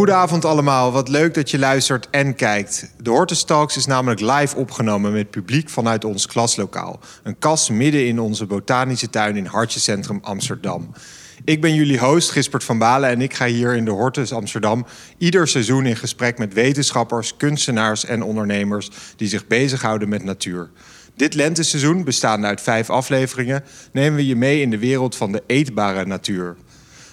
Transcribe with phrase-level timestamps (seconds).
[0.00, 2.90] Goedenavond allemaal, wat leuk dat je luistert en kijkt.
[2.98, 7.00] De Hortus Talks is namelijk live opgenomen met publiek vanuit ons klaslokaal.
[7.22, 10.92] Een kas midden in onze botanische tuin in Hartjecentrum Amsterdam.
[11.44, 14.86] Ik ben jullie host Gispert van Balen en ik ga hier in de Hortus Amsterdam
[15.18, 20.70] ieder seizoen in gesprek met wetenschappers, kunstenaars en ondernemers die zich bezighouden met natuur.
[21.16, 25.42] Dit lenteseizoen, bestaande uit vijf afleveringen, nemen we je mee in de wereld van de
[25.46, 26.56] eetbare natuur.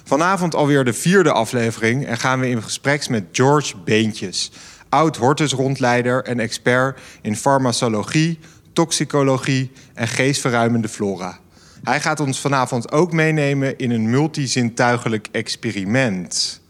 [0.08, 4.52] Vanavond alweer de vierde aflevering en gaan we in gesprek met George Beentjes,
[4.90, 8.40] oud Hortus-rondleider en expert in farmacologie,
[8.74, 11.40] toxicologie en geestverruimende flora.
[11.84, 16.62] Hij gaat ons vanavond ook meenemen in een multizintuigelijk experiment.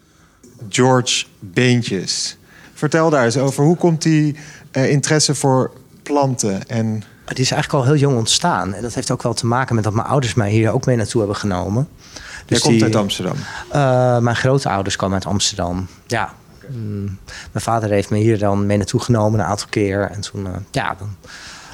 [0.68, 2.36] George Beentjes.
[2.74, 3.64] Vertel daar eens over.
[3.64, 4.36] Hoe komt die
[4.72, 7.02] uh, interesse voor planten en...
[7.28, 8.74] Het is eigenlijk al heel jong ontstaan.
[8.74, 10.96] En dat heeft ook wel te maken met dat mijn ouders mij hier ook mee
[10.96, 11.88] naartoe hebben genomen.
[12.46, 13.36] Dus Jij komt uit Amsterdam?
[13.72, 15.86] Uh, mijn grootouders kwamen uit Amsterdam.
[16.06, 16.34] Ja.
[16.68, 17.18] Mm,
[17.52, 20.10] mijn vader heeft me hier dan mee naartoe genomen een aantal keer.
[20.10, 21.16] En toen, uh, ja, dan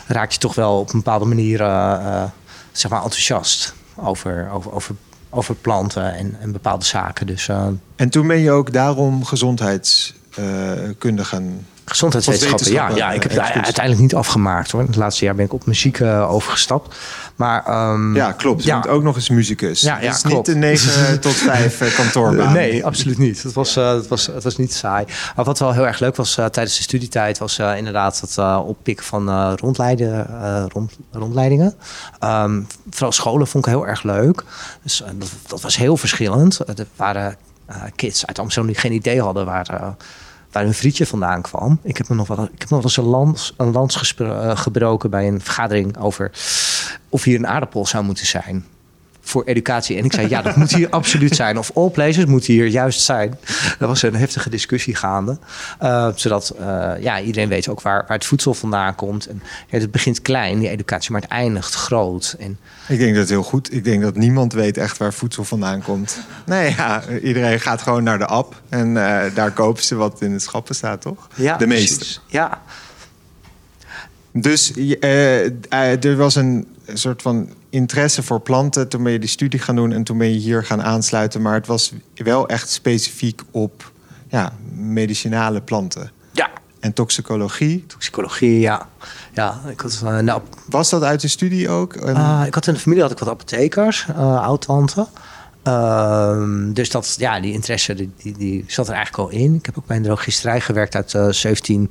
[0.06, 2.25] raak je toch wel op een bepaalde manier uh,
[2.73, 4.95] zeg maar enthousiast over, over, over,
[5.31, 7.27] over planten en, en bepaalde zaken.
[7.27, 7.48] Dus,
[7.97, 13.13] en toen ben je ook daarom gezondheidskunde gaan Gezondheidswetenschappen, ja, ja.
[13.13, 14.81] Ik heb het uiteindelijk niet afgemaakt hoor.
[14.81, 16.97] Het laatste jaar ben ik op muziek uh, overgestapt.
[17.37, 18.63] Maar, um, ja, klopt.
[18.63, 18.81] Je ja.
[18.81, 19.81] bent ook nog eens muzikus.
[19.81, 20.47] Ja, ja, het is klopt.
[20.47, 22.53] niet de 9 tot 5 uh, kantoorbaan.
[22.53, 23.43] Nee, absoluut niet.
[23.43, 25.05] Het was, uh, het, was, het was niet saai.
[25.37, 27.39] Maar wat wel heel erg leuk was tijdens de studietijd...
[27.39, 30.27] was inderdaad het oppikken van rondleiden,
[30.69, 31.75] rond, rondleidingen.
[32.25, 34.45] Um, vooral scholen vond ik heel erg leuk.
[34.83, 36.59] Dus dat, dat, was heel verschillend.
[36.59, 37.37] Er waren
[37.95, 39.45] kids uit Amsterdam die geen idee hadden...
[39.47, 39.97] waar
[40.55, 41.79] waar hun frietje vandaan kwam.
[41.83, 45.11] Ik heb nog wel, ik heb nog wel eens een lans, een lans eh, gebroken
[45.11, 46.31] bij een vergadering over
[47.09, 48.65] of hier een aardappel zou moeten zijn
[49.25, 49.97] voor educatie.
[49.97, 51.58] En ik zei, ja, dat moet hier absoluut zijn.
[51.58, 53.39] Of all places moet hier juist zijn.
[53.79, 55.39] Er was een heftige discussie gaande.
[55.83, 59.27] Uh, zodat uh, ja, iedereen weet ook waar, waar het voedsel vandaan komt.
[59.27, 62.36] En, ja, het begint klein, die educatie, maar het eindigt groot.
[62.39, 62.58] En,
[62.89, 63.73] ik denk dat heel goed.
[63.73, 66.18] Ik denk dat niemand weet echt waar voedsel vandaan komt.
[66.46, 68.63] Nee, ja, iedereen gaat gewoon naar de app.
[68.68, 71.29] En uh, daar kopen ze wat in het schappen staat, toch?
[71.34, 72.18] Ja, de meeste.
[72.27, 72.63] Ja.
[74.33, 74.73] Dus
[76.01, 78.89] er was een soort van interesse voor planten.
[78.89, 81.42] Toen ben je die studie gaan doen en toen ben je hier gaan aansluiten.
[81.42, 83.92] Maar het was wel echt specifiek op
[84.29, 86.11] ja, medicinale planten.
[86.33, 86.51] Ja.
[86.80, 87.86] En toxicologie.
[87.86, 88.89] Toxicologie, ja.
[89.33, 91.96] ja ik had, uh, nou, was dat uit de studie ook?
[91.96, 95.07] Uh, ik had in de familie had ik wat apothekers, uh, oud-tante.
[95.68, 96.42] Uh,
[96.73, 99.55] dus dat, ja, die interesse die, die, die, zat er eigenlijk al in.
[99.55, 101.90] Ik heb ook bij een drogisterij gewerkt uit 17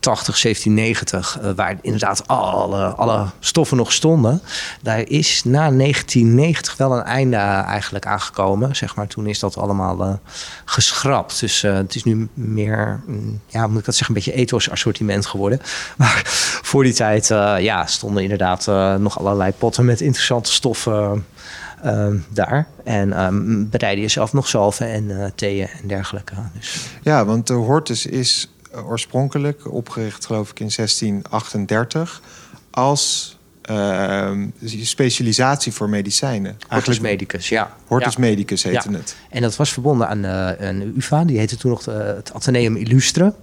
[0.00, 4.42] 80, 1790, uh, waar inderdaad alle, alle stoffen nog stonden.
[4.82, 8.76] Daar is na 1990 wel een einde eigenlijk aangekomen.
[8.76, 9.06] Zeg maar.
[9.06, 10.14] Toen is dat allemaal uh,
[10.64, 11.40] geschrapt.
[11.40, 14.70] Dus uh, het is nu meer, mm, ja, moet ik dat zeggen, een beetje ethos
[14.70, 15.60] assortiment geworden.
[15.96, 16.22] Maar
[16.62, 17.26] voor die tijd
[17.58, 18.66] ja, stonden inderdaad
[18.98, 21.26] nog allerlei potten met interessante stoffen.
[22.28, 22.66] Daar.
[22.84, 26.34] En um, bereiden jezelf nog zalven en uh, theeën en dergelijke.
[26.54, 26.88] Dus.
[27.02, 32.22] Ja, want de hortus is oorspronkelijk, opgericht geloof ik in 1638,
[32.70, 33.36] als
[33.70, 34.30] uh,
[34.82, 36.58] specialisatie voor medicijnen.
[36.68, 37.76] Hortus medicus, ja.
[37.86, 38.20] Hortus ja.
[38.20, 39.16] medicus heette het.
[39.30, 43.34] En dat was verbonden aan uh, een UvA, die heette toen nog het Atheneum Illustre.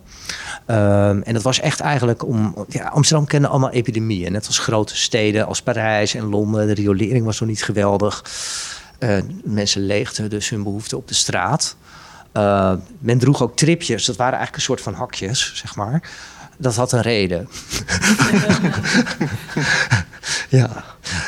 [0.67, 2.65] Um, en dat was echt eigenlijk om.
[2.67, 4.31] Ja, Amsterdam kende allemaal epidemieën.
[4.31, 6.67] Net als grote steden als Parijs en Londen.
[6.67, 8.23] De riolering was nog niet geweldig.
[8.99, 11.75] Uh, mensen leegden dus hun behoeften op de straat.
[12.37, 14.05] Uh, men droeg ook tripjes.
[14.05, 16.09] Dat waren eigenlijk een soort van hakjes, zeg maar.
[16.57, 17.49] Dat had een reden.
[20.59, 20.83] ja,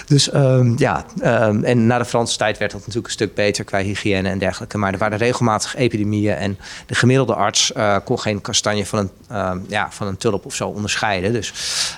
[0.05, 1.05] dus um, ja.
[1.23, 4.39] Um, en na de Franse tijd werd dat natuurlijk een stuk beter qua hygiëne en
[4.39, 4.77] dergelijke.
[4.77, 6.35] Maar er waren regelmatig epidemieën.
[6.35, 10.45] En de gemiddelde arts uh, kon geen kastanje van een, um, ja, van een tulp
[10.45, 11.33] of zo onderscheiden.
[11.33, 11.49] Dus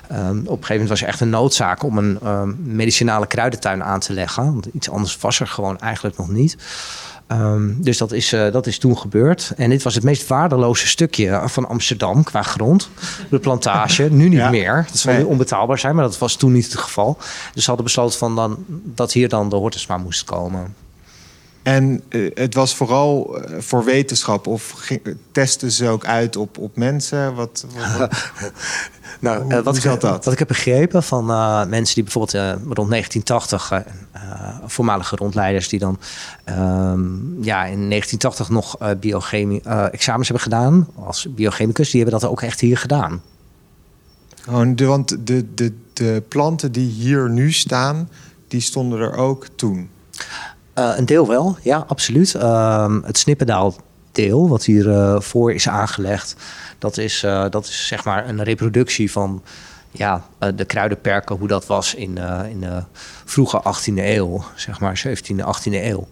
[0.02, 2.20] op een gegeven moment was er echt een noodzaak om een
[2.64, 4.54] medicinale kruidentuin aan te leggen.
[4.54, 6.58] Want iets anders was er gewoon eigenlijk nog niet.
[7.28, 9.52] Um, dus dat is, uh, dat is toen gebeurd.
[9.58, 12.90] En dit was het meest waardeloze stukje van Amsterdam qua grond.
[13.30, 14.04] De plantage.
[14.04, 14.50] Nu niet ja.
[14.50, 14.86] meer.
[14.88, 17.18] Dat zal nu onbetaalbaar zijn, maar dat was toen niet het geval.
[17.54, 20.76] Dus hadden besloten van dan, dat hier dan de Hortusma moest komen.
[21.64, 24.92] En uh, het was vooral uh, voor wetenschap of
[25.32, 27.36] testen ze ook uit op, op mensen?
[27.36, 27.66] Wat,
[27.98, 28.32] wat,
[29.20, 30.02] nou, uh, wat, ik, dat?
[30.02, 31.26] wat ik heb begrepen van
[31.70, 32.34] mensen die bijvoorbeeld
[32.78, 33.84] rond 1980,
[34.66, 36.00] voormalige rondleiders, die dan
[36.44, 42.42] ehm, ja, in 1980 nog biochemie examens hebben gedaan als biochemicus, die hebben dat ook
[42.42, 43.22] echt hier gedaan.
[44.50, 48.10] Oh, de, want de, de, de planten die hier nu staan,
[48.48, 49.90] die stonden er ook toen.
[50.76, 52.34] Uh, een deel wel, ja, absoluut.
[52.34, 53.76] Uh, het Snippendaal
[54.12, 56.36] deel wat hiervoor voor is aangelegd,
[56.80, 57.20] dat is,
[57.50, 59.44] dat is zeg maar een reproductie van
[59.92, 60.26] ja,
[60.56, 62.18] de kruidenperken, hoe dat was in,
[62.50, 62.84] in de
[63.26, 66.08] vroege 18e eeuw, zeg maar 17e, 18e eeuw.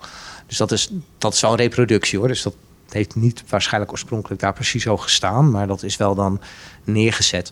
[0.47, 2.27] Dus dat is, dat is een reproductie hoor.
[2.27, 2.56] Dus dat
[2.89, 6.42] heeft niet waarschijnlijk oorspronkelijk daar precies zo gestaan, maar dat is wel dan
[6.83, 7.51] neergezet.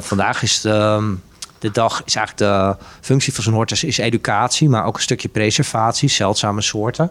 [0.00, 1.14] vandaag is de, ehm,
[1.58, 5.28] de dag is eigenlijk de functie van zo'n hortus is educatie, maar ook een stukje
[5.28, 7.10] preservatie, zeldzame soorten.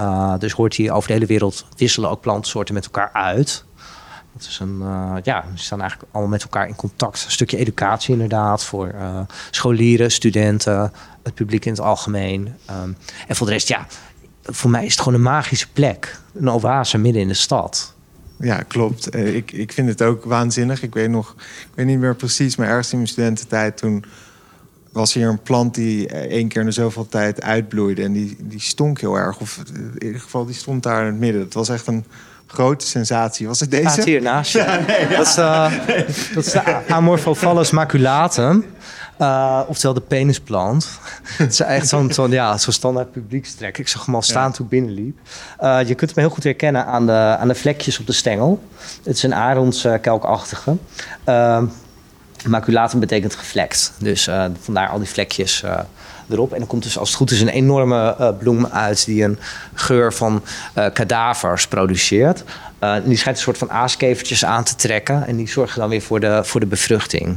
[0.00, 3.64] Uh, dus hoort hier over de hele wereld wisselen ook plantensoorten met elkaar uit.
[4.32, 7.24] Dat is een, uh, ja, ze staan eigenlijk allemaal met elkaar in contact.
[7.24, 10.92] Een stukje educatie inderdaad voor uh, scholieren, studenten,
[11.22, 12.56] het publiek in het algemeen.
[12.70, 12.96] Um,
[13.28, 13.86] en voor de rest, ja,
[14.42, 16.18] voor mij is het gewoon een magische plek.
[16.34, 17.91] Een oase midden in de stad.
[18.42, 19.08] Ja, klopt.
[19.08, 20.82] Eh, ik, ik vind het ook waanzinnig.
[20.82, 24.04] Ik weet nog, ik weet niet meer precies, maar ergens in mijn studententijd toen
[24.92, 28.02] was hier een plant die eh, één keer in de zoveel tijd uitbloeide.
[28.02, 29.40] En die, die stonk heel erg.
[29.40, 31.42] Of in ieder geval, die stond daar in het midden.
[31.42, 32.04] Het was echt een
[32.46, 33.46] grote sensatie.
[33.46, 34.02] Was het deze?
[34.02, 34.84] Hier naast je.
[35.16, 35.72] dat, is, uh,
[36.34, 38.64] dat is de Amorphophallus maculatum.
[39.22, 40.88] Uh, oftewel de penisplant.
[41.24, 43.78] het is echt zo'n zo, ja, zo standaard publiekstrek.
[43.78, 45.18] Ik zag hem al staan toen ik binnenliep.
[45.60, 48.62] Uh, je kunt hem heel goed herkennen aan de, aan de vlekjes op de stengel.
[49.02, 50.76] Het is een aronskelkachtige.
[51.28, 51.62] Uh,
[52.46, 53.92] maculatum betekent gevlekt.
[53.98, 55.64] Dus uh, vandaar al die vlekjes
[56.28, 56.52] erop.
[56.52, 59.04] En dan komt dus als het goed is een enorme bloem uit...
[59.04, 59.38] die een
[59.74, 60.42] geur van
[60.92, 62.44] kadavers produceert.
[63.04, 65.26] die schijnt een soort van aaskevertjes aan te trekken.
[65.26, 67.36] En die zorgen dan weer voor de, voor de bevruchting.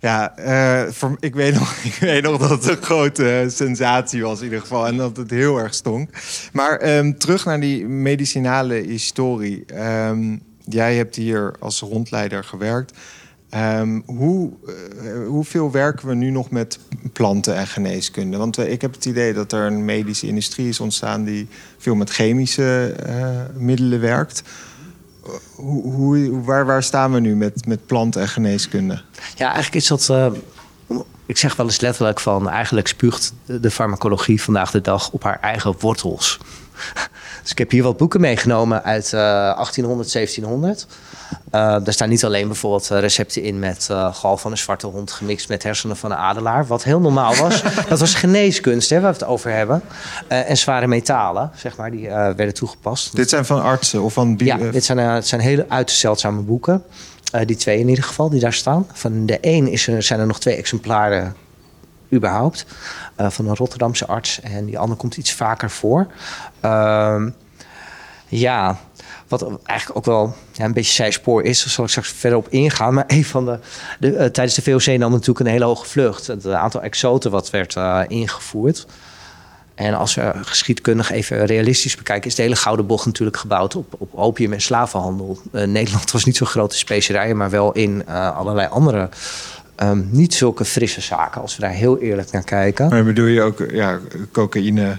[0.00, 4.38] Ja, uh, voor, ik, weet nog, ik weet nog dat het een grote sensatie was
[4.38, 4.86] in ieder geval.
[4.86, 6.10] En dat het heel erg stonk.
[6.52, 9.64] Maar um, terug naar die medicinale historie.
[10.08, 12.98] Um, jij hebt hier als rondleider gewerkt.
[13.54, 14.52] Um, hoe,
[15.02, 16.78] uh, hoeveel werken we nu nog met
[17.12, 18.36] planten en geneeskunde?
[18.36, 21.24] Want ik heb het idee dat er een medische industrie is ontstaan...
[21.24, 22.94] die veel met chemische
[23.56, 24.42] middelen werkt
[25.54, 29.02] hoe, hoe, waar, waar staan we nu met, met planten en geneeskunde?
[29.36, 30.08] Ja, eigenlijk is dat.
[30.10, 30.32] Uh,
[31.26, 32.48] ik zeg wel eens letterlijk van.
[32.48, 36.38] Eigenlijk spuugt de farmacologie vandaag de dag op haar eigen wortels.
[37.42, 40.86] Dus ik heb hier wat boeken meegenomen uit uh, 1800, 1700.
[41.30, 44.86] Uh, daar staan niet alleen bijvoorbeeld eh, recepten in met uh, gal van een zwarte
[44.86, 46.66] hond gemixt met hersenen van een adelaar.
[46.66, 47.62] Wat heel normaal was.
[47.88, 49.82] dat was geneeskunst, hè, waar we het over hebben.
[50.28, 53.16] En zware metalen, zeg maar, die werden toegepast.
[53.16, 54.34] Dit zijn van artsen of van...
[54.38, 56.82] Ja, dit zijn, het zijn hele uiterst zeldzame boeken.
[57.44, 58.86] die twee in ieder geval, die daar staan.
[58.92, 61.36] Van de één is er, zijn er nog twee exemplaren
[62.12, 62.66] überhaupt.
[63.16, 64.40] van een Rotterdamse arts.
[64.40, 66.06] En die andere komt iets vaker voor.
[66.60, 67.30] Ehm,
[68.28, 68.78] ja,
[69.28, 72.94] wat eigenlijk ook wel een beetje zijspoor is, daar zal ik straks verder op ingaan.
[72.94, 73.58] Maar een van de,
[73.98, 76.26] de uh, tijdens de VOC nam natuurlijk een hele hoge vlucht.
[76.26, 77.76] Het aantal exoten wat werd
[78.08, 78.86] ingevoerd.
[79.74, 83.94] En als we geschiedkundig even realistisch bekijken, is de hele Gouden Bocht natuurlijk gebouwd op,
[83.98, 85.38] op opium en slavenhandel.
[85.52, 89.08] Nederland was niet zo'n grote specerijen, maar wel in allerlei andere
[89.82, 92.88] um, niet zulke frisse zaken, als we daar heel eerlijk naar kijken.
[92.88, 93.98] Maar bedoel je ook ja,
[94.32, 94.98] cocaïne?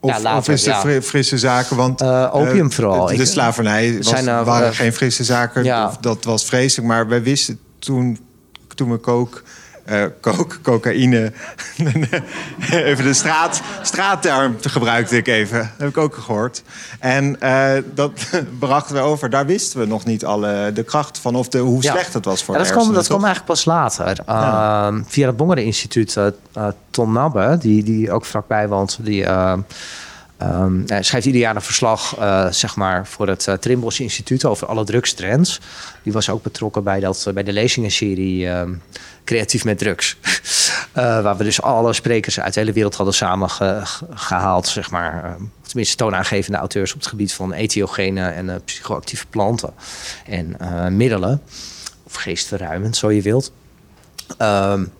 [0.00, 1.02] Of, ja, of is het ja.
[1.02, 1.76] frisse zaken?
[1.76, 3.06] Want uh, opium vooral.
[3.06, 5.64] De, de slavernij was, zijn, uh, waren geen frisse zaken.
[5.64, 5.96] Ja.
[6.00, 6.88] Dat was vreselijk.
[6.88, 8.18] Maar wij wisten toen,
[8.74, 9.42] toen we kook...
[9.90, 11.32] Uh, coke, cocaïne.
[12.70, 15.58] even de straat, straatterm gebruikte ik even.
[15.58, 16.62] Dat heb ik ook gehoord.
[16.98, 18.12] En uh, dat
[18.58, 19.30] brachten we over.
[19.30, 21.34] Daar wisten we nog niet alle de kracht van.
[21.34, 24.16] Of de, hoe slecht het was voor ja, dat kwam, dat kwam eigenlijk pas later.
[24.26, 24.90] Ja.
[24.90, 26.16] Uh, via het Bongeren Instituut.
[26.16, 28.98] Uh, Ton Nabbe, die, die ook vlakbij woont.
[29.00, 29.26] Die
[30.42, 34.44] Um, hij schrijft ieder jaar een verslag uh, zeg maar, voor het uh, Trimbos Instituut
[34.44, 35.60] over alle drugstrends.
[36.02, 38.82] Die was ook betrokken bij, dat, bij de lezingenserie um,
[39.24, 40.16] Creatief met Drugs.
[40.92, 44.66] waar we dus alle sprekers uit de hele wereld hadden samengehaald.
[44.66, 49.74] Zeg maar, tenminste toonaangevende auteurs op het gebied van etiogene en psychoactieve planten
[50.26, 50.56] en
[50.96, 51.42] middelen.
[52.02, 53.52] Of geestverruimend, zo je wilt.
[54.38, 54.92] Um,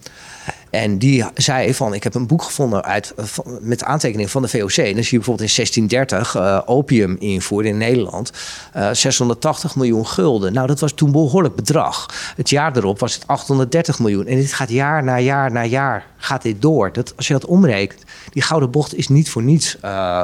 [0.74, 3.14] en die zei van, ik heb een boek gevonden uit,
[3.60, 4.76] met aantekeningen van de VOC.
[4.76, 8.32] En dan zie je bijvoorbeeld in 1630 uh, opium invoeren in Nederland.
[8.76, 10.52] Uh, eh, 680 miljoen gulden.
[10.52, 12.06] Nou, dat was toen behoorlijk bedrag.
[12.36, 14.26] Het jaar erop was het 830 miljoen.
[14.26, 16.92] En dit gaat jaar na jaar na jaar gaat dit door.
[16.92, 19.76] Dat, als je dat omrekent, die gouden bocht is niet voor niets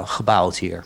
[0.04, 0.84] gebouwd hier.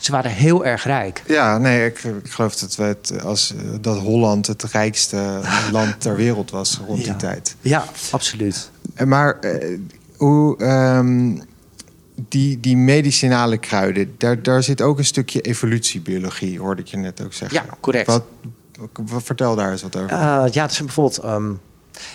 [0.00, 1.22] Ze waren heel erg rijk.
[1.26, 5.40] Ja, nee, ik, ik geloof dat, het, als, dat Holland het rijkste
[5.72, 7.56] land ter wereld was rond die tijd.
[7.60, 8.70] Ja, absoluut.
[9.04, 9.78] Maar uh,
[10.16, 11.42] hoe, um,
[12.28, 17.22] die, die medicinale kruiden, daar, daar zit ook een stukje evolutiebiologie, hoorde ik je net
[17.24, 17.62] ook zeggen.
[17.64, 18.06] Ja, correct.
[18.06, 18.24] Wat,
[18.92, 20.10] wat vertel daar eens wat over.
[20.12, 20.18] Uh,
[20.50, 21.60] ja, dat is bijvoorbeeld um,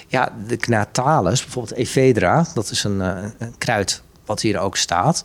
[0.08, 2.46] ja, de Gnatalis, bijvoorbeeld Ephedra.
[2.54, 5.24] Dat is een, uh, een kruid wat hier ook staat.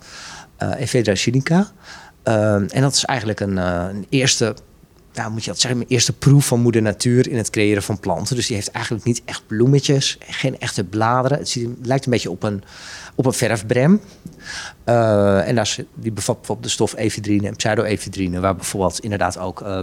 [0.59, 1.71] Uh, Ephedra sinica.
[2.31, 4.55] Ehm, en dat is eigenlijk een, uh, een eerste
[5.13, 8.01] nou, moet je dat zeggen, mijn eerste proef van moeder natuur in het creëren van
[8.01, 8.37] planten.
[8.37, 11.39] Dus die heeft eigenlijk niet echt bloemetjes, geen echte bladeren.
[11.39, 12.63] Het, lijkt een beetje op een,
[13.21, 14.01] op een verfbrem.
[14.85, 19.61] Uh, en daar, die bevat bijvoorbeeld de stof ephedrine en pseudoephedrine, waar bijvoorbeeld inderdaad ook
[19.61, 19.79] uh,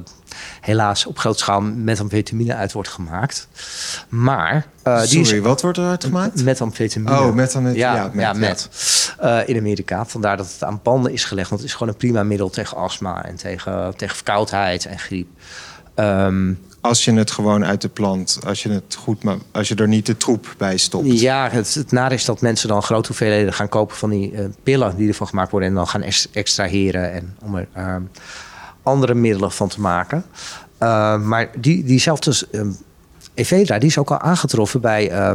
[0.62, 3.48] helaas op grote schaal methamfetamine uit wordt gemaakt.
[4.10, 4.56] Maar.
[4.56, 6.44] Uh, Sorry, die is, wat wordt eruit gemaakt?
[6.44, 7.12] Methamfetamine.
[7.12, 7.78] Oh, methamfetamine.
[7.78, 8.70] Ja, ja, met.
[9.20, 9.48] Ja, met.
[9.48, 10.06] in Amerika.
[10.06, 12.78] Vandaar dat het aan panden is gelegd, want het is gewoon een prima middel tegen
[12.78, 15.28] astma en tegen, tegen verkoudheid en griep.
[15.96, 19.76] Um, als je het gewoon uit de plant, als je het goed, maar als je
[19.76, 21.20] er niet de troep bij stopt.
[21.20, 24.46] Ja, het, het nare is dat mensen dan grote hoeveelheden gaan kopen van die uh,
[24.64, 27.96] pillen die ervan gemaakt worden en dan gaan extraheren en om er uh,
[28.84, 30.26] andere middelen van te maken.
[30.80, 32.48] Uh, maar die, diezelfde
[33.34, 35.34] Evedra, die is ook al aangetroffen bij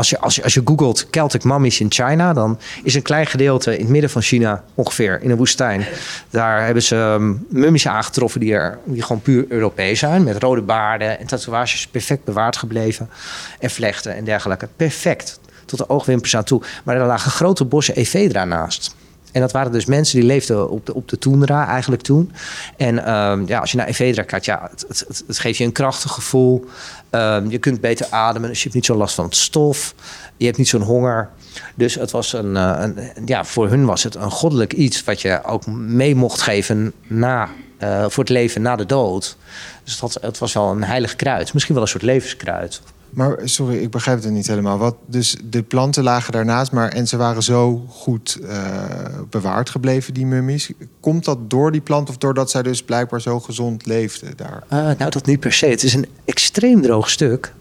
[0.00, 3.26] als je, als, je, als je googelt Celtic mummies in China, dan is een klein
[3.26, 5.86] gedeelte in het midden van China ongeveer in een woestijn.
[6.30, 10.22] Daar hebben ze um, mummies aangetroffen die, er, die gewoon puur Europees zijn.
[10.22, 13.10] Met rode baarden en tatoeages perfect bewaard gebleven.
[13.58, 14.68] En vlechten en dergelijke.
[14.76, 15.40] Perfect.
[15.64, 16.62] Tot de oogwimpers aan toe.
[16.84, 18.94] Maar er lagen grote bossen Ephedra naast.
[19.32, 22.32] En dat waren dus mensen die leefden op de, op de toendra eigenlijk toen.
[22.76, 26.12] En um, ja, als je naar Evedra kijkt, ja, het, het, geeft je een krachtig
[26.12, 26.64] gevoel.
[27.10, 29.94] Um, je kunt beter ademen, dus je hebt niet zo last van het stof.
[30.36, 31.28] Je hebt niet zo'n honger.
[31.74, 35.20] Dus het was een, uh, een, ja, voor hun was het een goddelijk iets wat
[35.20, 37.48] je ook mee mocht geven na,
[37.82, 39.36] uh, voor het leven na de dood.
[39.84, 42.80] Dus het, het was wel een heilig kruid, misschien wel een soort levenskruid.
[43.10, 44.78] Maar sorry, ik begrijp het niet helemaal.
[44.78, 48.84] Wat, dus de planten lagen daarnaast, maar en ze waren zo goed uh,
[49.30, 50.72] bewaard gebleven, die mummies.
[51.00, 54.62] Komt dat door die plant of doordat zij dus blijkbaar zo gezond leefden daar?
[54.72, 55.66] Uh, nou, dat niet per se.
[55.66, 57.52] Het is een extreem droog stuk.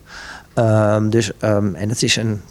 [0.55, 2.41] Um, dus, um, en het is een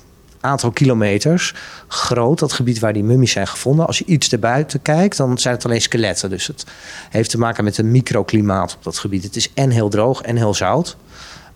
[0.40, 1.54] aantal kilometers
[1.88, 3.86] groot, dat gebied waar die mummies zijn gevonden.
[3.86, 6.30] Als je iets erbuiten kijkt, dan zijn het alleen skeletten.
[6.30, 6.64] Dus het
[7.10, 9.22] heeft te maken met een microklimaat op dat gebied.
[9.22, 10.96] Het is en heel droog en heel zout.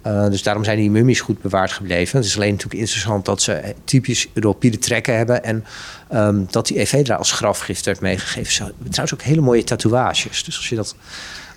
[0.07, 2.17] Uh, dus daarom zijn die mummies goed bewaard gebleven.
[2.19, 5.45] Het is alleen natuurlijk interessant dat ze typisch Europide trekken hebben.
[5.45, 5.65] En
[6.13, 8.73] um, dat die Evedra als grafgift werd meegegeven.
[8.79, 10.45] Trouwens ook hele mooie tatoeages.
[10.45, 10.97] Dus als je dat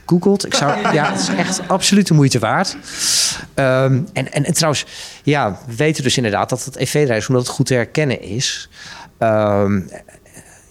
[0.05, 2.77] googelt, ik zou, ja, het is echt absoluut de moeite waard.
[3.55, 4.85] Um, en, en, en, trouwens,
[5.23, 8.69] ja, we weten dus inderdaad dat het Evedra is, omdat het goed te herkennen is.
[9.19, 9.89] Um,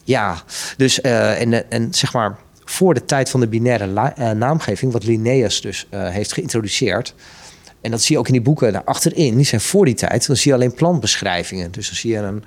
[0.04, 0.42] ja,
[0.76, 5.04] dus uh, en, en zeg maar voor de tijd van de binaire uh, naamgeving, wat
[5.04, 7.14] Linnaeus dus uh, heeft geïntroduceerd,
[7.84, 9.36] en dat zie je ook in die boeken daar achterin.
[9.36, 10.26] Die zijn voor die tijd.
[10.26, 11.70] Dan zie je alleen plantbeschrijvingen.
[11.70, 12.44] Dus dan zie je een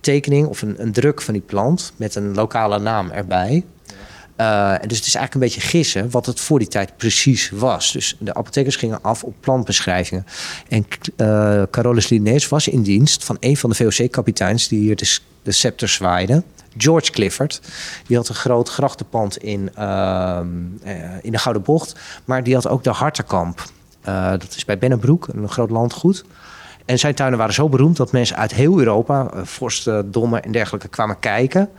[0.00, 3.64] tekening of een, een druk van die plant met een lokale naam erbij.
[4.36, 7.50] Uh, en dus het is eigenlijk een beetje gissen wat het voor die tijd precies
[7.50, 7.92] was.
[7.92, 10.26] Dus de apothekers gingen af op plantbeschrijvingen.
[10.68, 14.96] En uh, Carolus Linnaeus was in dienst van een van de VOC-kapiteins die hier
[15.42, 16.42] de, scepter zwaaide.
[16.76, 17.60] George Clifford.
[18.06, 20.40] Die had een groot grachtenpand in, uh,
[21.22, 21.96] in de Gouden Bocht.
[22.24, 23.64] Maar die had ook de Hartenkamp.
[24.08, 26.24] Uh, dat is bij Bennebroek, een groot landgoed.
[26.84, 30.52] En zijn tuinen waren zo beroemd dat mensen uit heel Europa, uh, vorsten, dommen en
[30.52, 31.70] dergelijke, kwamen kijken.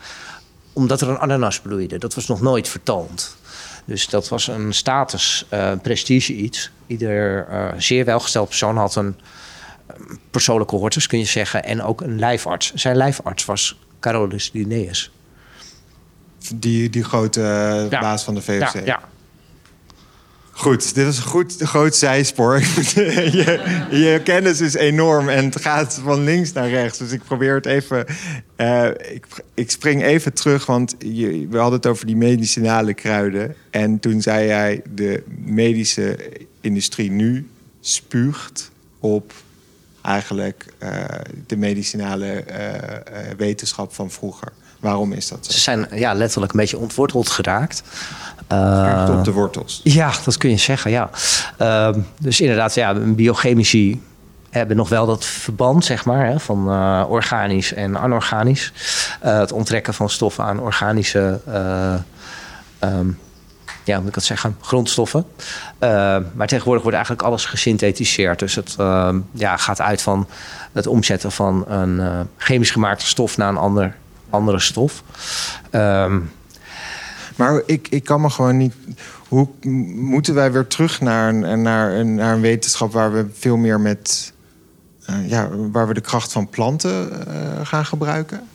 [0.74, 1.98] Omdat er een ananas bloeide.
[1.98, 3.36] Dat was nog nooit vertoond.
[3.86, 6.72] Dus dat was een status, uh, prestige iets.
[6.88, 9.15] Ieder zeer welgesteld persoon had een
[10.32, 11.63] persoonlijke hortus, kun je zeggen.
[11.63, 12.74] En ook een lijfarts.
[12.74, 15.12] Zijn lijfarts was Carolus Linnaeus.
[16.55, 17.41] Die, die grote
[17.89, 18.00] ja.
[18.00, 18.74] baas van de VOC.
[18.74, 19.00] Ja, ja.
[20.58, 22.60] Goed, dit is een goed, groot zijspoor.
[23.40, 26.98] je, je, kennis is enorm en het gaat van links naar rechts.
[26.98, 28.06] Dus ik probeer het even.
[28.58, 28.88] Uh,
[29.54, 33.56] ik, spring even terug, want je, we hadden het over die medicinale kruiden.
[33.70, 36.18] En toen zei jij: de medische
[36.62, 37.48] industrie nu
[37.80, 39.34] spuugt op
[40.02, 41.04] eigenlijk uh,
[41.48, 44.52] de medicinale uh, wetenschap van vroeger.
[44.86, 45.51] Waarom is dat zo?
[45.51, 47.84] Ze zijn ja, letterlijk een beetje ontworteld geraakt.
[48.51, 49.82] Uh, op de wortels.
[49.84, 51.10] Ja, dat kun je zeggen, ja.
[51.62, 51.89] Uh,
[52.20, 54.01] dus inderdaad, ja, biochemici
[54.50, 58.74] hebben nog wel dat verband, zeg maar, hè, van uh, organisch en anorganisch.
[59.25, 61.39] Uh, het onttrekken van stoffen aan organische,
[62.84, 63.20] um,
[63.84, 65.25] ja, hoe moet ik dat zeggen, grondstoffen.
[66.34, 68.39] maar tegenwoordig wordt eigenlijk alles gesynthetiseerd.
[68.39, 70.27] Dus het ehm, ja, gaat uit van
[70.72, 73.96] het omzetten van een chemisch gemaakte stof naar een ander,
[74.29, 75.03] andere stof.
[75.72, 76.32] Um,
[77.36, 78.74] maar ik, ik kan me gewoon niet.
[79.27, 79.48] Hoe
[79.96, 83.79] moeten wij weer terug naar een, naar een, naar een wetenschap waar we veel meer
[83.79, 84.34] met.
[85.10, 88.48] Uh, ja, waar we de kracht van planten uh, gaan gebruiken?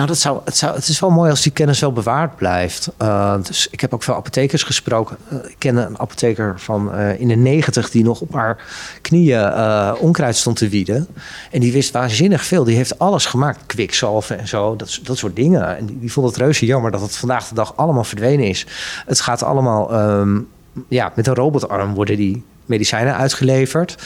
[0.00, 2.90] Nou, dat zou, het, zou, het is wel mooi als die kennis wel bewaard blijft.
[3.02, 5.16] Uh, dus ik heb ook veel apothekers gesproken.
[5.32, 8.64] Uh, ik ken een apotheker van uh, in de negentig die nog op haar
[9.02, 9.52] knieën
[9.98, 11.06] onkruid stond te wieden.
[11.50, 12.64] En die wist waanzinnig veel.
[12.64, 15.76] Die heeft alles gemaakt, kwikzalven en zo, dat, dat soort dingen.
[15.76, 18.66] En die, vond het reuze jammer dat het vandaag de dag allemaal verdwenen is.
[19.06, 20.48] Het gaat allemaal, um,
[20.88, 24.02] ja, met een robotarm worden die medicijnen uitgeleverd.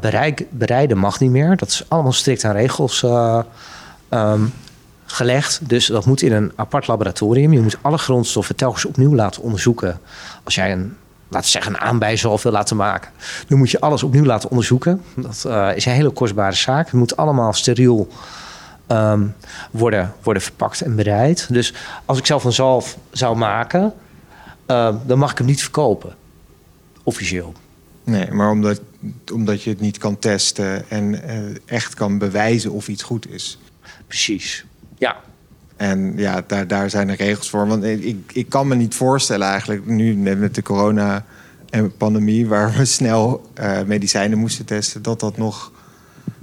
[0.00, 1.56] bereik, bereiden mag niet meer.
[1.56, 3.04] Dat is allemaal strikt aan regels.
[4.10, 4.52] Um,
[5.06, 5.68] gelegd.
[5.68, 7.52] Dus dat moet in een apart laboratorium.
[7.52, 10.00] Je moet alle grondstoffen telkens opnieuw laten onderzoeken.
[10.44, 10.96] Als jij een,
[11.28, 13.10] laten we zeggen, een aanbijzalf wil laten maken,
[13.48, 15.02] dan moet je alles opnieuw laten onderzoeken.
[15.16, 16.84] Dat uh, is een hele kostbare zaak.
[16.84, 18.08] Het moet allemaal steriel
[18.88, 19.34] um,
[19.70, 21.46] worden, worden verpakt en bereid.
[21.50, 23.92] Dus als ik zelf een zalf zou maken,
[24.66, 26.14] uh, dan mag ik hem niet verkopen.
[27.02, 27.54] Officieel.
[28.04, 28.80] Nee, maar omdat,
[29.32, 33.58] omdat je het niet kan testen en uh, echt kan bewijzen of iets goed is.
[34.06, 34.64] Precies.
[34.98, 35.16] Ja.
[35.76, 37.66] En ja, daar, daar zijn er regels voor.
[37.66, 41.24] Want ik, ik kan me niet voorstellen eigenlijk, nu met de corona
[41.70, 45.72] en pandemie, waar we snel uh, medicijnen moesten testen, dat dat nog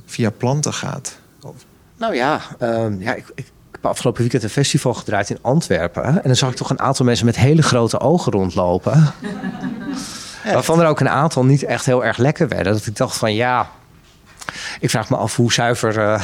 [0.06, 1.18] via planten gaat.
[1.98, 6.04] Nou ja, uh, ja ik, ik heb afgelopen weekend een festival gedraaid in Antwerpen.
[6.04, 9.14] En dan zag ik toch een aantal mensen met hele grote ogen rondlopen.
[10.54, 12.74] Waarvan er ook een aantal niet echt heel erg lekker werden.
[12.74, 13.70] Dat ik dacht van ja,
[14.80, 16.24] ik vraag me af hoe zuiver, uh,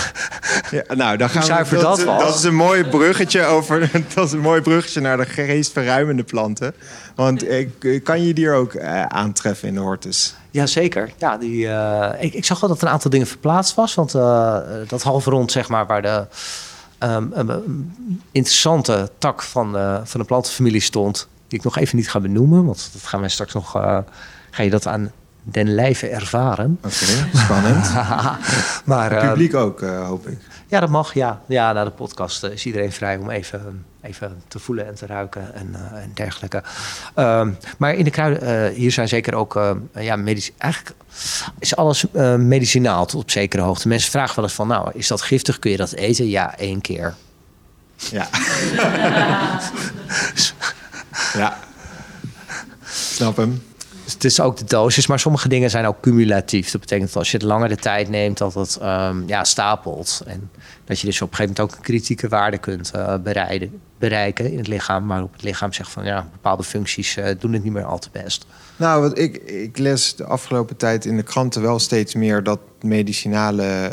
[0.88, 2.24] ja, nou, dan gaan we, dat, dat, was.
[2.24, 3.90] Dat is een mooi bruggetje over.
[4.16, 6.74] Dat is een mooi bruggetje naar de geestverruimende planten.
[7.16, 10.36] Want ik, kan je die er ook uh, aantreffen in de hortus?
[10.52, 11.12] Jazeker.
[11.18, 13.96] Ja, die, uh, ik, ik, zag wel dat een aantal dingen verplaatst was.
[13.96, 14.12] Want
[14.88, 16.26] dat halve rond, zeg maar, waar de
[17.00, 17.94] um,
[18.32, 21.28] interessante tak van de, van de plantenfamilie stond.
[21.48, 22.66] Die ik nog even niet ga benoemen.
[22.66, 23.72] Want dat gaan wij straks nog.
[24.52, 25.12] ga je dat aan
[25.43, 26.77] den lijve ervaren.
[26.84, 27.93] Oké, spannend.
[28.86, 30.38] maar, het publiek uh, ook, uh, hoop ik.
[30.67, 31.41] Ja, dat mag, ja.
[31.46, 35.05] Ja, na de podcast uh, is iedereen vrij om even, even te voelen en te
[35.05, 36.63] ruiken en, en dergelijke.
[37.15, 40.96] Ehm, maar in de kruiden, hier zijn zeker ook, ja, medisch, eigenlijk
[41.60, 42.05] is alles
[42.38, 43.88] medicinaal tot op zekere hoogte.
[43.88, 45.60] Mensen vragen wel eens van, nou, is dat giftig?
[45.60, 46.28] Kun je dat eten?
[46.28, 47.15] Ja, één keer.
[47.95, 48.28] Ja.
[51.41, 51.58] ja.
[52.86, 53.62] Snap hem
[54.13, 56.72] het is ook de dosis, maar sommige dingen zijn ook cumulatief.
[56.72, 60.22] Dat betekent dat als je het langer de tijd neemt, dat het um, ja, stapelt.
[60.26, 60.50] En
[60.86, 64.52] dat je dus op een gegeven moment ook een kritieke waarde kunt uh, bereiden, bereiken
[64.52, 65.06] in het lichaam.
[65.06, 68.00] Maar op het lichaam zegt van ja, bepaalde functies uh, doen het niet meer al
[68.00, 68.45] te best.
[68.76, 72.60] Nou, wat ik, ik les de afgelopen tijd in de kranten wel steeds meer dat
[72.82, 73.91] medicinale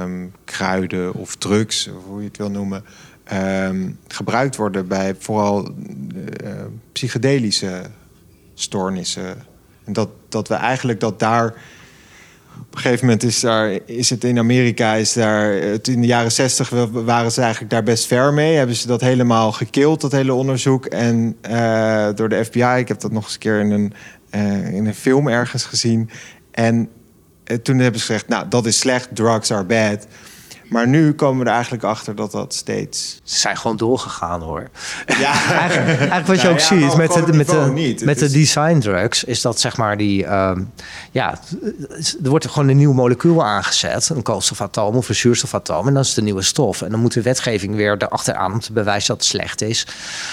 [0.00, 2.84] um, kruiden of drugs, of hoe je het wil noemen,
[3.32, 5.68] um, gebruikt worden bij vooral
[6.44, 6.50] uh,
[6.92, 7.82] psychedelische
[8.54, 9.36] stoornissen
[9.88, 11.54] en dat, dat we eigenlijk dat daar.
[12.60, 16.32] Op een gegeven moment is, daar, is het in Amerika, is daar, in de jaren
[16.32, 18.56] zestig waren ze eigenlijk daar best ver mee.
[18.56, 20.86] Hebben ze dat helemaal gekild, dat hele onderzoek.
[20.86, 23.92] En uh, door de FBI, ik heb dat nog eens een keer in een,
[24.30, 26.10] uh, in een film ergens gezien.
[26.50, 26.88] En
[27.44, 30.06] uh, toen hebben ze gezegd, nou dat is slecht, drugs are bad.
[30.68, 33.20] Maar nu komen we er eigenlijk achter dat dat steeds.
[33.24, 34.68] Ze zijn gewoon doorgegaan hoor.
[35.06, 39.24] Ja, eigenlijk, eigenlijk, wat je ook ziet met, de, met, de, met de design drugs,
[39.24, 40.32] is dat zeg maar die.
[40.32, 40.72] Um,
[41.10, 41.38] ja,
[42.22, 46.04] er wordt er gewoon een nieuw molecuul aangezet, een koolstofatoom of een zuurstofatoom, en dat
[46.04, 46.82] is de nieuwe stof.
[46.82, 49.86] En dan moet de wetgeving weer erachteraan om te bewijzen dat het slecht is.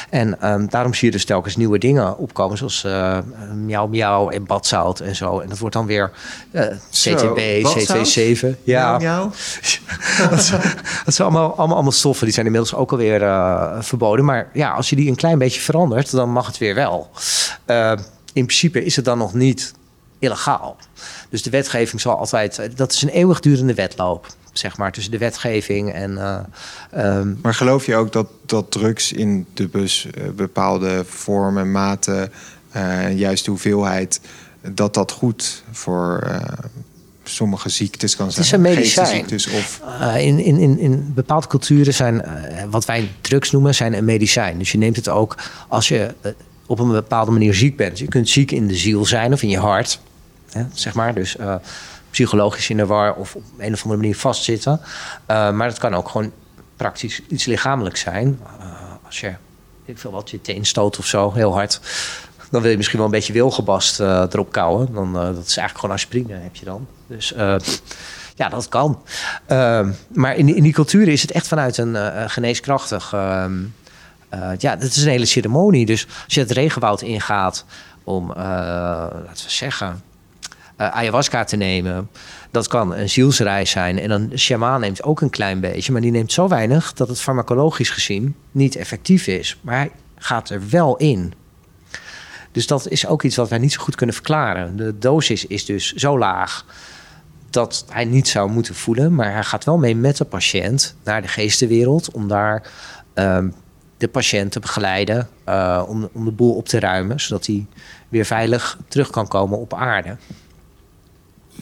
[0.10, 3.18] En um, daarom zie je dus telkens nieuwe dingen opkomen, zoals uh,
[3.54, 5.40] miauw miauw en badzout en zo.
[5.40, 6.12] En dat wordt dan weer
[6.52, 8.64] uh, CTB, C27.
[8.64, 8.98] Ja.
[8.98, 9.32] Miauw, miauw.
[11.06, 12.26] dat zijn allemaal, allemaal, stoffen.
[12.26, 14.26] Die zijn inmiddels ook alweer uh, verboden.
[14.26, 17.10] Maar ja, als je die een klein beetje verandert, dan mag het weer wel.
[17.68, 17.92] Uh,
[18.34, 19.74] in principe is het dan nog niet
[20.20, 20.78] illegaal.
[21.30, 22.70] Dus de wetgeving zal altijd...
[22.76, 26.12] Dat is een eeuwigdurende wedloop, zeg maar, tussen de wetgeving en...
[26.12, 27.40] Uh, um...
[27.42, 32.32] Maar geloof je ook dat, dat drugs in de bus bepaalde vormen, maten...
[33.16, 34.20] juist de hoeveelheid,
[34.62, 36.28] dat dat goed voor
[37.30, 38.46] sommige ziektes kan zijn.
[38.46, 39.26] Het is een medicijn.
[39.34, 39.82] Of...
[40.00, 44.06] Uh, in, in, in, in bepaalde culturen zijn uh, wat wij drugs noemen, zijn een
[44.06, 44.58] medicijn.
[44.58, 46.32] Dus je neemt het ook als je uh,
[46.66, 48.00] op een bepaalde manier ziek bent.
[48.00, 50.00] Je kunt ziek in de ziel zijn of in je hart,
[50.52, 51.14] hè, zeg maar.
[51.14, 51.36] Dus
[52.10, 54.82] psychologisch in de war of op een of andere manier vastzitten.
[55.28, 56.32] maar het kan ook gewoon
[56.76, 58.40] praktisch iets lichamelijks zijn.
[59.06, 59.34] als je,
[59.86, 61.80] ik veel wat, je teen stoot of zo, heel hard
[62.56, 64.94] dan wil je misschien wel een beetje wilgebast uh, erop kouwen.
[64.94, 66.88] Dan, uh, dat is eigenlijk gewoon aspirine heb je dan.
[67.08, 67.56] Dus uh,
[68.36, 69.02] ja, dat kan.
[69.46, 73.14] Ehm, maar in, in die cultuur is het echt vanuit een geneeskrachtig...
[73.14, 73.54] Ehm,
[74.58, 75.86] ja, het is een hele ceremonie.
[75.86, 77.66] Dus als je het regenwoud ingaat
[78.04, 80.04] om, laten we zeggen...
[80.82, 82.10] uh, ayahuasca te nemen.
[82.52, 84.00] Dat kan een zielsreis zijn.
[84.00, 87.22] En een shamaan neemt ook een klein beetje, maar die neemt zo weinig dat het
[87.22, 89.58] farmacologisch gezien niet effectief is.
[89.62, 91.34] Maar hij gaat er wel in.
[92.56, 94.78] Dus dat is ook iets wat wij niet zo goed kunnen verklaren.
[94.78, 96.66] De dosis is dus zo laag
[97.50, 101.22] dat hij niet zou moeten voelen, maar hij gaat wel mee met de patiënt naar
[101.22, 102.72] de geestenwereld om daar
[103.14, 103.50] ehm,
[103.98, 107.66] de patiënt te begeleiden, uh, om, om de boel op te ruimen, zodat hij
[108.10, 110.18] weer veilig terug kan komen op aarde.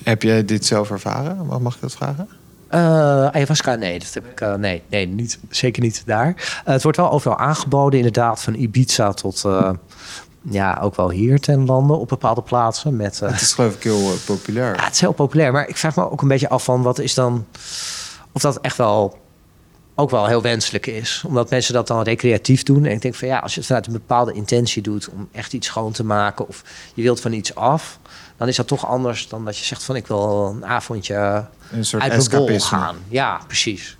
[0.04, 1.62] Heb jij dit zelf ervaren?
[1.62, 2.28] Mag ik dat vragen?
[2.74, 2.80] Uh,
[3.28, 6.28] ayahuasca, nee, dat heb ik, uh, nee, nee niet, zeker niet daar.
[6.28, 9.46] Uh, het wordt wel overal aangeboden, inderdaad, van Ibiza tot
[10.50, 12.96] ja, ook wel hier ten lande op bepaalde plaatsen.
[12.96, 14.76] Met, het is geloof ik heel populair.
[14.76, 17.00] Ja, het is heel populair, maar ik vraag me ook een beetje af van wat
[17.00, 17.46] is dan,
[18.32, 19.22] of dat echt wel
[19.96, 21.24] ook wel heel wenselijk is.
[21.28, 22.86] Omdat mensen dat dan recreatief doen.
[22.86, 25.54] En ik denk van ja, als je het vanuit een bepaalde intentie doet om echt
[25.54, 28.00] iets schoon te maken of je wilt van iets af,
[28.38, 31.86] dan is dat toch anders dan dat je zegt van ik wil een avondje een
[31.86, 32.96] soort uit mijn bol gaan.
[33.08, 33.98] Ja, precies.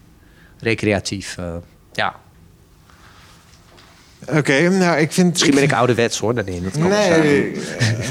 [0.58, 1.38] Recreatief.
[1.40, 1.56] Uh,
[1.92, 2.16] ja.
[4.32, 5.32] Oké, nou ik vind...
[5.32, 6.64] Misschien ben ik ouderwets hoor, daarin.
[6.64, 7.56] Dat nee,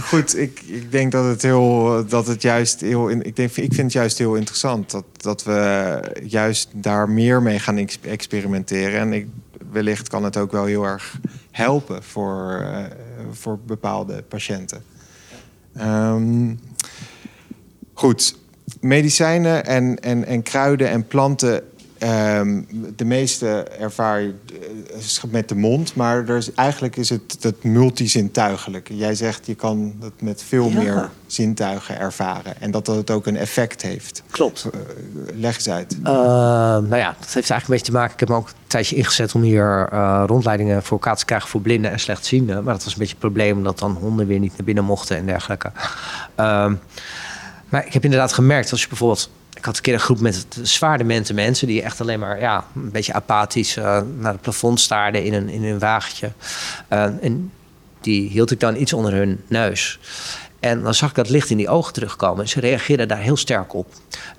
[0.02, 0.38] goed.
[0.38, 3.92] Ik, ik denk dat het heel, dat het juist heel, ik denk, ik vind het
[3.92, 9.00] juist heel interessant dat, dat we juist daar meer mee gaan experimenteren.
[9.00, 9.26] En ik,
[9.72, 11.18] wellicht kan het ook wel heel erg
[11.50, 12.76] helpen voor, uh,
[13.32, 14.82] voor bepaalde patiënten.
[15.80, 16.60] Um,
[17.92, 18.36] goed,
[18.80, 21.62] medicijnen en, en, en kruiden en planten
[22.04, 24.34] Um, de meeste ervaar je
[25.24, 28.96] uh, met de mond, maar er is, eigenlijk is het het multizintuigelijke.
[28.96, 33.36] Jij zegt je kan het met veel meer zintuigen ervaren en dat het ook een
[33.36, 34.22] effect heeft.
[34.30, 34.68] Klopt.
[34.74, 34.80] Uh,
[35.34, 35.96] leg eens uit.
[36.00, 38.12] Uh, nou ja, dat heeft eigenlijk een beetje te maken.
[38.12, 39.88] Ik heb me ook een tijdje ingezet om hier
[40.26, 42.64] rondleidingen voor elkaar te krijgen voor blinden en slechtzienden.
[42.64, 45.16] Maar dat was een beetje het probleem omdat dan honden weer niet naar binnen mochten
[45.16, 45.72] en dergelijke.
[46.34, 46.74] Ehm,
[47.68, 50.46] maar ik heb inderdaad gemerkt als je bijvoorbeeld ik had een keer een groep met
[50.62, 55.24] zwaardemente mensen die echt alleen maar ja, een beetje apathisch uh, naar het plafond staarden
[55.24, 56.32] in een, in een wagentje.
[56.92, 57.52] Uh, en
[58.00, 59.98] die hield ik dan iets onder hun neus.
[60.60, 62.48] En dan zag ik dat licht in die ogen terugkomen.
[62.48, 63.86] Ze reageerden daar heel sterk op.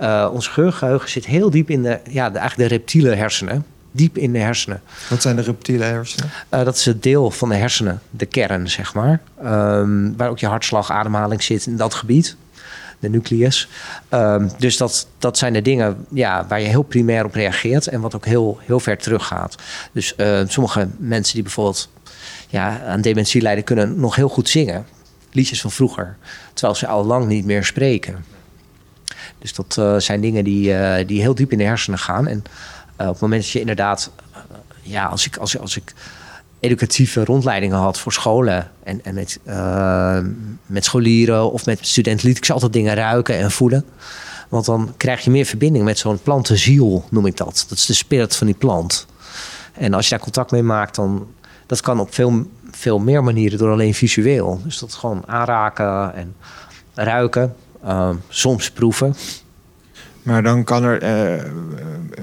[0.01, 3.65] Uh, ons geurgeheugen zit heel diep in de, ja, de, eigenlijk de reptiele hersenen.
[3.91, 4.81] Diep in de hersenen.
[5.09, 6.31] Wat zijn de reptiele hersenen?
[6.49, 9.21] dat is het deel van de hersenen, de kern, zeg maar.
[9.43, 12.35] Um, waar ook je hartslag, ademhaling zit in dat gebied
[13.03, 13.67] de nucleus.
[14.09, 18.01] Um, dus dat, dat zijn de dingen ja, waar je heel primair op reageert en
[18.01, 19.55] wat ook heel, heel ver teruggaat.
[19.91, 21.89] Dus uh, sommige mensen die bijvoorbeeld
[22.47, 24.85] ja, aan dementie lijden, kunnen nog heel goed zingen.
[25.31, 26.17] Liedjes van vroeger,
[26.53, 28.25] terwijl ze al lang niet meer spreken.
[29.39, 32.27] Dus dat uh, zijn dingen die, uh, die heel diep in de hersenen gaan.
[32.27, 32.43] En
[32.97, 34.11] op het moment dat je inderdaad,
[34.81, 35.93] ja, als ik, als, als ik
[36.63, 38.71] educatieve rondleidingen had voor scholen.
[38.83, 40.19] En, en met, uh,
[40.65, 43.85] met scholieren of met studenten liet ik ze altijd dingen ruiken en voelen.
[44.49, 47.65] Want dan krijg je meer verbinding met zo'n plantenziel, noem ik dat.
[47.69, 49.05] Dat is de spirit van die plant.
[49.73, 51.27] En als je daar contact mee maakt, dan
[51.65, 54.61] dat kan op veel, veel meer manieren door alleen visueel.
[54.63, 56.35] Dus dat gewoon aanraken en
[56.93, 59.15] ruiken, uh, soms proeven.
[60.23, 61.43] Maar dan kan er, uh,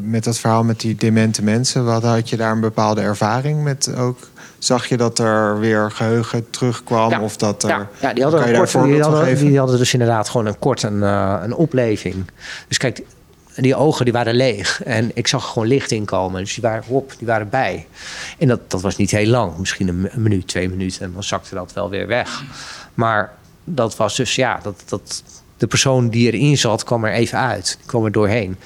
[0.02, 3.94] met dat verhaal met die demente mensen, wat had je daar een bepaalde ervaring met
[3.96, 4.18] ook?
[4.60, 7.10] Zag je dat er weer geheugen terugkwam?
[7.10, 9.92] Ja, of dat er, ja, ja die hadden, een kort, die, hadden, die hadden dus
[9.92, 12.30] inderdaad gewoon een kort een, uh, een opleving.
[12.68, 13.02] Dus kijk,
[13.54, 14.82] die ogen die waren leeg.
[14.82, 16.40] En ik zag gewoon licht inkomen.
[16.40, 17.86] Dus die waren op, die waren bij.
[18.38, 19.56] En dat, dat was niet heel lang.
[19.56, 21.02] Misschien een, een minuut, twee minuten.
[21.02, 22.42] En dan zakte dat wel weer weg.
[22.94, 23.32] Maar
[23.64, 25.22] dat was dus, ja, dat, dat,
[25.56, 27.76] de persoon die erin zat kwam er even uit.
[27.78, 28.56] Die kwam er doorheen.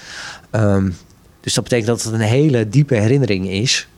[0.50, 0.96] Um,
[1.40, 3.88] dus dat betekent dat het een hele diepe herinnering is.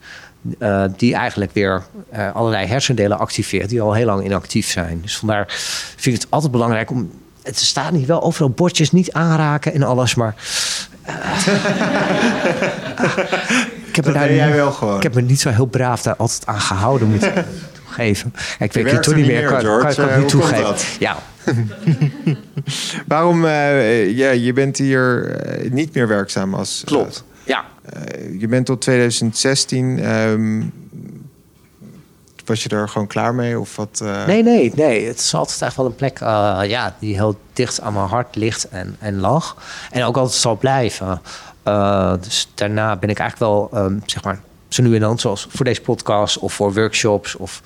[0.59, 1.82] Uh, die eigenlijk weer
[2.14, 5.00] uh, allerlei hersendelen activeert die al heel lang inactief zijn.
[5.02, 5.44] Dus vandaar
[5.96, 7.11] vind ik het altijd belangrijk om.
[7.42, 10.35] Het staat niet wel overal bordjes niet aanraken en alles, maar.
[11.09, 11.14] Uh,
[13.88, 14.96] ik heb dat daar, jij wel gewoon.
[14.96, 18.35] Ik heb me niet zo heel braaf daar altijd aan gehouden moeten toegeven.
[18.59, 19.48] Ik weet het toch niet meer.
[19.48, 20.74] Kan, kan, kan ik het niet toegeven.
[20.98, 21.16] Ja.
[23.06, 23.46] Waarom?
[23.46, 25.37] ja, je bent hier
[25.70, 26.82] niet meer werkzaam als.
[26.85, 27.24] Klopt.
[27.44, 27.64] Ja.
[27.94, 29.85] Uh, je bent tot 2016.
[29.85, 30.68] Um, ehm,
[32.44, 33.61] was je er gewoon klaar mee?
[33.61, 34.27] Of wat, uh...
[34.27, 35.07] Nee, nee, nee.
[35.07, 38.37] Het is altijd echt wel een plek uh, ja, die heel dicht aan mijn hart
[38.37, 39.57] ligt en, en lag.
[39.90, 41.20] En ook altijd zal blijven.
[42.20, 45.64] dus daarna ben ik eigenlijk wel, um, zeg maar, zo nu en dan, zoals voor
[45.64, 47.62] deze podcast of voor workshops of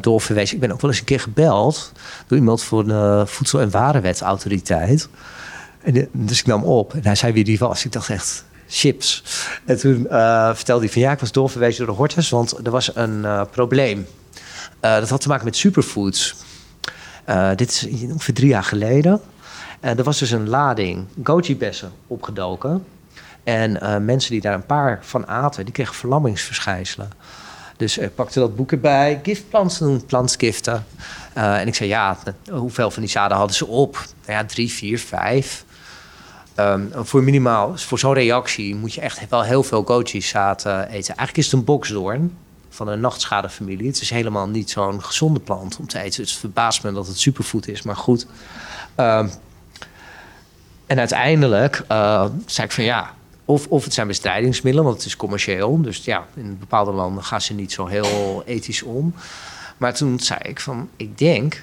[0.00, 0.54] doorverwezen.
[0.54, 1.92] Ik ben ook wel eens een keer gebeld
[2.26, 5.08] door iemand voor de Voedsel- en Warenwetautoriteit.
[5.82, 7.84] En, dus ik nam op en hij zei wie die was.
[7.84, 9.22] Ik dacht echt, chips.
[9.64, 12.70] En toen uh, vertelde hij van ja, ik was doorverwezen door de hortus, want er
[12.70, 14.06] was een uh, probleem.
[14.80, 16.34] Uh, dat had te maken met superfoods.
[17.56, 19.20] Dit is ongeveer drie jaar geleden.
[19.80, 22.84] Uh, er was dus een lading goji-bessen opgedoken.
[23.44, 27.10] En mensen die daar een paar van aten, die kregen verlammingsverschijnselen.
[27.76, 30.86] Dus ik pakte dat boek erbij, giftplanten, plantgiften.
[31.34, 32.18] en ik zei, ja,
[32.50, 33.92] hoeveel van die zaden hadden ze op?
[34.26, 35.64] Nou ja, drie, vier, vijf.
[36.60, 40.90] Um, voor minimaal, voor zo'n reactie moet je echt wel heel veel goji-zaad eten.
[40.90, 42.36] Eigenlijk is het een boksdoorn
[42.68, 43.86] van een nachtschadefamilie.
[43.86, 46.22] Het is helemaal niet zo'n gezonde plant om te eten.
[46.22, 48.26] Het verbaast me dat het superfood is, maar goed.
[48.96, 49.30] Um,
[50.86, 53.14] en uiteindelijk uh, zei ik van ja,
[53.44, 55.82] of, of het zijn bestrijdingsmiddelen, want het is commercieel.
[55.82, 59.14] Dus ja, in bepaalde landen gaan ze niet zo heel ethisch om.
[59.76, 61.62] Maar toen zei ik van, ik denk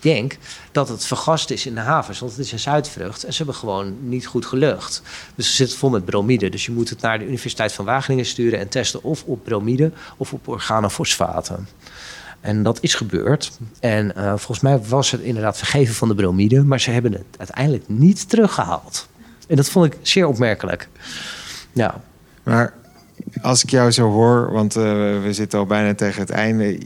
[0.00, 0.36] denk
[0.72, 2.18] dat het vergast is in de havens.
[2.18, 5.02] Want het is een zuidvrucht en ze hebben gewoon niet goed gelucht.
[5.34, 6.48] Dus ze zitten vol met bromide.
[6.48, 9.92] Dus je moet het naar de Universiteit van Wageningen sturen en testen of op bromide
[10.16, 11.68] of op organofosfaten.
[12.40, 13.52] En dat is gebeurd.
[13.80, 17.24] En uh, volgens mij was het inderdaad vergeven van de bromide, maar ze hebben het
[17.38, 19.08] uiteindelijk niet teruggehaald.
[19.48, 20.88] En dat vond ik zeer opmerkelijk.
[21.72, 22.00] Ja.
[22.42, 22.72] Maar
[23.42, 24.82] als ik jou zo hoor, want uh,
[25.22, 26.80] we zitten al bijna tegen het einde uh,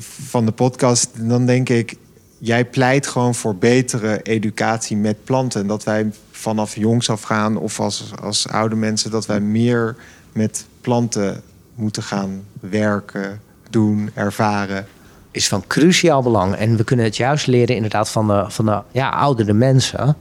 [0.00, 1.96] van de podcast, dan denk ik,
[2.40, 5.60] jij pleit gewoon voor betere educatie met planten.
[5.60, 9.96] En dat wij vanaf jongs af gaan, of als, als oude mensen, dat wij meer
[10.32, 11.42] met planten
[11.74, 14.86] moeten gaan werken, doen, ervaren.
[15.30, 16.54] Is van cruciaal belang.
[16.54, 20.16] En we kunnen het juist leren inderdaad van de, van de ja, oudere mensen.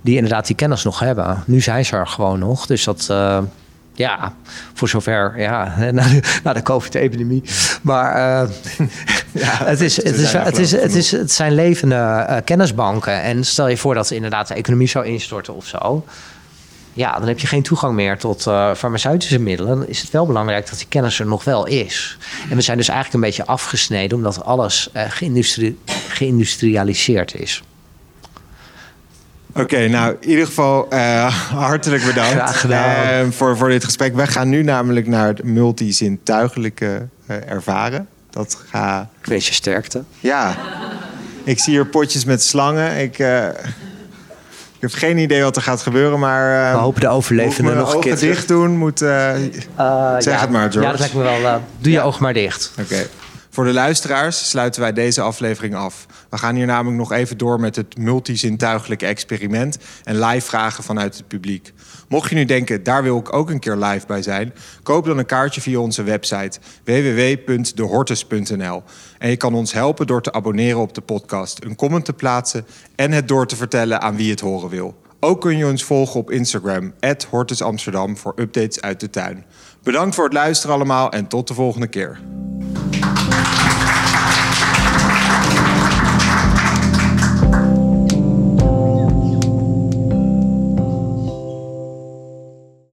[0.00, 1.42] Die inderdaad die kennis nog hebben.
[1.46, 2.66] Nu zijn ze er gewoon nog.
[2.66, 3.38] Dus dat, uh,
[3.92, 4.34] ja,
[4.74, 7.42] voor zover, ja, na de, de COVID-epidemie.
[7.82, 8.48] Maar ja,
[9.72, 13.22] het, is, het, is, het, is, het, is, het zijn levende uh, kennisbanken.
[13.22, 16.04] En stel je voor dat inderdaad de economie zou instorten of zo.
[16.92, 19.78] Ja, dan heb je geen toegang meer tot uh, farmaceutische middelen.
[19.78, 22.18] Dan is het wel belangrijk dat die kennis er nog wel is.
[22.50, 27.62] En we zijn dus eigenlijk een beetje afgesneden omdat alles geïndustri geïndustrialiseerd is.
[29.56, 31.26] Oké, nou in ieder geval uh,
[31.66, 33.26] hartelijk bedankt Graag gedaan.
[33.26, 34.14] Uh, voor, voor dit gesprek.
[34.14, 38.08] We gaan nu namelijk naar het multizintuigelijke uh, ervaren.
[38.36, 39.08] Dat ga...
[39.20, 40.02] Ik wens je sterkte.
[40.20, 40.56] Ja,
[41.44, 42.96] ik zie hier potjes met slangen.
[42.96, 43.18] Ik,
[44.74, 46.72] ik heb geen idee wat er gaat gebeuren, maar...
[46.72, 48.76] we hopen de overlevenden nog een keer dicht doen.
[48.76, 50.80] Moet, zeg ja, het maar, George.
[50.80, 51.62] Ja, dat lijkt me wel.
[51.78, 52.72] doe je oog maar dicht.
[52.78, 52.94] Oké.
[52.94, 53.06] Okay.
[53.56, 56.06] Voor de luisteraars sluiten wij deze aflevering af.
[56.30, 61.16] We gaan hier namelijk nog even door met het multizintuigelijke experiment en live vragen vanuit
[61.16, 61.72] het publiek.
[62.08, 65.18] Mocht je nu denken, daar wil ik ook een keer live bij zijn, koop dan
[65.18, 68.82] een kaartje via onze website www.dehortus.nl.
[69.18, 72.66] En je kan ons helpen door te abonneren op de podcast, een comment te plaatsen
[72.96, 74.96] en het door te vertellen aan wie het horen wil.
[75.20, 76.92] Ook kun je ons volgen op Instagram,
[77.30, 79.44] @hortusamsterdam voor updates uit de tuin.
[79.82, 82.20] Bedankt voor het luisteren allemaal en tot de volgende keer.